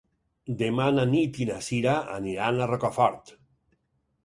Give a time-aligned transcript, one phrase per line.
[0.61, 3.33] Demà na Nit i na Cira aniran a Rocafort.